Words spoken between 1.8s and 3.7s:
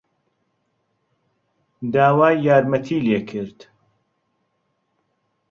داوای یارمەتیی لێ کرد.